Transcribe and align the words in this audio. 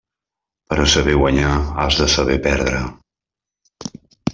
Per 0.71 0.77
a 0.85 0.87
saber 0.93 1.13
guanyar 1.19 1.53
has 1.85 2.01
de 2.03 2.11
saber 2.17 2.41
perdre. 2.51 2.85